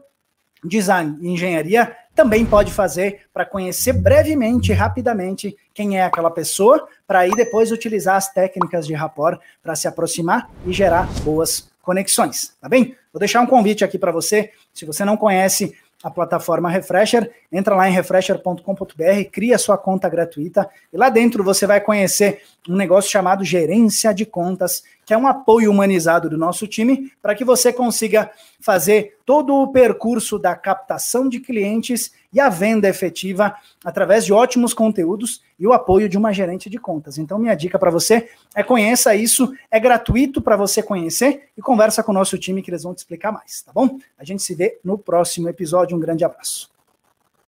design 0.63 1.17
e 1.21 1.29
engenharia, 1.29 1.95
também 2.13 2.45
pode 2.45 2.73
fazer 2.73 3.21
para 3.31 3.45
conhecer 3.45 3.93
brevemente, 3.93 4.73
rapidamente, 4.73 5.55
quem 5.73 5.97
é 5.97 6.03
aquela 6.03 6.31
pessoa, 6.31 6.87
para 7.05 7.19
aí 7.19 7.31
depois 7.31 7.71
utilizar 7.71 8.15
as 8.15 8.33
técnicas 8.33 8.87
de 8.87 8.93
rapport 8.93 9.39
para 9.61 9.75
se 9.75 9.87
aproximar 9.87 10.49
e 10.65 10.73
gerar 10.73 11.07
boas 11.23 11.69
conexões, 11.87 12.53
tá 12.59 12.67
bem? 12.67 12.97
Vou 13.13 13.19
deixar 13.21 13.39
um 13.39 13.45
convite 13.45 13.81
aqui 13.81 13.97
para 13.97 14.11
você, 14.11 14.51
se 14.73 14.83
você 14.83 15.05
não 15.05 15.15
conhece 15.15 15.73
a 16.03 16.11
plataforma 16.11 16.69
Refresher, 16.69 17.31
entra 17.49 17.77
lá 17.77 17.87
em 17.87 17.93
refresher.com.br, 17.93 19.29
cria 19.31 19.57
sua 19.57 19.77
conta 19.77 20.09
gratuita 20.09 20.69
e 20.91 20.97
lá 20.97 21.07
dentro 21.09 21.45
você 21.45 21.65
vai 21.65 21.79
conhecer 21.79 22.41
um 22.67 22.75
negócio 22.75 23.09
chamado 23.09 23.41
gerência 23.41 24.13
de 24.13 24.25
contas, 24.25 24.83
que 25.05 25.13
é 25.13 25.17
um 25.17 25.25
apoio 25.25 25.71
humanizado 25.71 26.29
do 26.29 26.37
nosso 26.37 26.67
time 26.67 27.09
para 27.21 27.33
que 27.33 27.45
você 27.45 27.71
consiga 27.71 28.29
fazer 28.59 29.17
todo 29.25 29.55
o 29.55 29.71
percurso 29.71 30.37
da 30.37 30.57
captação 30.57 31.29
de 31.29 31.39
clientes 31.39 32.11
e 32.37 32.39
a 32.39 32.49
venda 32.49 32.87
efetiva 32.87 33.55
através 33.83 34.23
de 34.23 34.31
ótimos 34.31 34.71
conteúdos 34.71 35.41
e 35.59 35.65
o 35.65 35.73
apoio 35.73 36.07
de 36.07 36.19
uma 36.19 36.31
gerente 36.31 36.69
de 36.69 36.77
contas. 36.77 37.17
Então, 37.17 37.39
minha 37.39 37.55
dica 37.55 37.79
para 37.79 37.89
você 37.89 38.29
é 38.55 38.61
conheça 38.61 39.15
isso, 39.15 39.51
é 39.71 39.79
gratuito 39.79 40.39
para 40.39 40.55
você 40.55 40.83
conhecer 40.83 41.49
e 41.57 41.61
conversa 41.63 42.03
com 42.03 42.11
o 42.11 42.15
nosso 42.15 42.37
time 42.37 42.61
que 42.61 42.69
eles 42.69 42.83
vão 42.83 42.93
te 42.93 42.99
explicar 42.99 43.31
mais, 43.31 43.63
tá 43.63 43.71
bom? 43.73 43.97
A 44.19 44.23
gente 44.23 44.43
se 44.43 44.53
vê 44.53 44.79
no 44.83 44.99
próximo 44.99 45.49
episódio. 45.49 45.97
Um 45.97 45.99
grande 45.99 46.23
abraço. 46.23 46.76